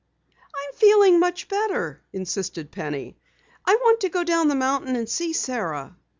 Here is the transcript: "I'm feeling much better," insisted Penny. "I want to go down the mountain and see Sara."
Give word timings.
"I'm 0.55 0.73
feeling 0.73 1.19
much 1.19 1.47
better," 1.47 2.01
insisted 2.11 2.71
Penny. 2.71 3.19
"I 3.67 3.75
want 3.83 3.99
to 3.99 4.09
go 4.09 4.23
down 4.23 4.47
the 4.47 4.55
mountain 4.55 4.95
and 4.95 5.07
see 5.07 5.31
Sara." 5.31 5.95